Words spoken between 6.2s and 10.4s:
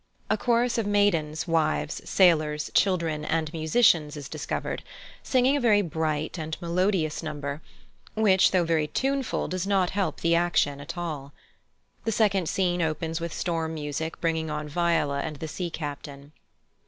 and melodious number, which, though very tuneful, does not help the